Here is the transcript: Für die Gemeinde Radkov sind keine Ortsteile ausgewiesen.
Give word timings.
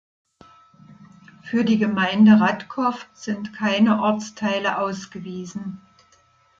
Für 1.43 1.63
die 1.63 1.77
Gemeinde 1.77 2.39
Radkov 2.39 3.07
sind 3.13 3.53
keine 3.53 4.01
Ortsteile 4.01 4.79
ausgewiesen. 4.79 5.79